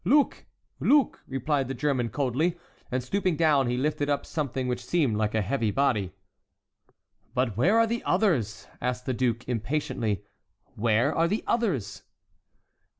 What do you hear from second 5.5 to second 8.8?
body. "But where are the others?"